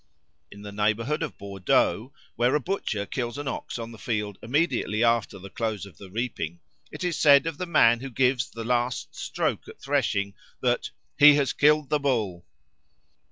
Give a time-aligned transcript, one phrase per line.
[0.51, 5.03] In the neighbourhood of Bordeaux, where a butcher kills an ox on the field immediately
[5.03, 6.59] after the close of the reaping,
[6.91, 11.35] it is said of the man who gives the last stroke at threshing that "he
[11.35, 12.47] has killed the Bull."